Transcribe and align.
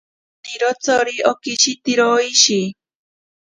Nonirotsori 0.43 1.15
okishitiro 1.31 2.03
oishi. 2.15 2.59